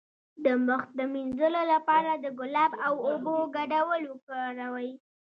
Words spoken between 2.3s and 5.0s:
ګلاب او اوبو ګډول وکاروئ